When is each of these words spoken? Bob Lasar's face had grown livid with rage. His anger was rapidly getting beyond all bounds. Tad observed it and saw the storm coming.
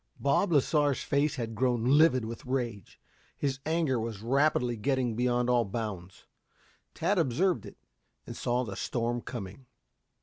Bob 0.19 0.51
Lasar's 0.51 1.03
face 1.03 1.35
had 1.35 1.53
grown 1.53 1.83
livid 1.83 2.25
with 2.25 2.43
rage. 2.47 2.99
His 3.37 3.59
anger 3.67 3.99
was 3.99 4.23
rapidly 4.23 4.75
getting 4.75 5.15
beyond 5.15 5.47
all 5.47 5.63
bounds. 5.63 6.25
Tad 6.95 7.19
observed 7.19 7.67
it 7.67 7.77
and 8.25 8.35
saw 8.35 8.63
the 8.63 8.75
storm 8.75 9.21
coming. 9.21 9.67